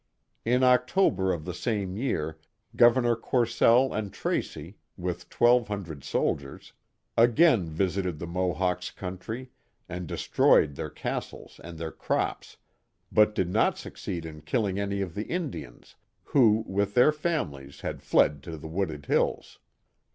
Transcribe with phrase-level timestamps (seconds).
[0.45, 2.39] In October of the same year
[2.75, 6.73] Governor Courcelle and Tracey, with twelve hundred soldiers,
[7.15, 9.51] again visited the Mo hawks* country,
[9.87, 12.57] and destroyed their castles and their crops,
[13.11, 18.01] but did not succeed in killing any of the Indians, who, with their families had
[18.01, 19.59] fled to the wooded hills.